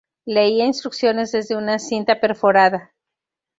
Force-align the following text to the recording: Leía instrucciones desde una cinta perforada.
Leía 0.25 0.65
instrucciones 0.65 1.31
desde 1.31 1.55
una 1.55 1.77
cinta 1.77 2.19
perforada. 2.19 2.91